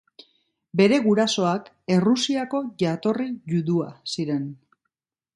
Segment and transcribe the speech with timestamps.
[0.79, 4.49] Bere gurasoak Errusiako jatorri judua ziren.